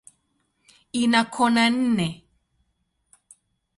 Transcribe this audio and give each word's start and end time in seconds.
Ina 1.01 1.21
kona 1.33 1.65
nne. 1.73 2.07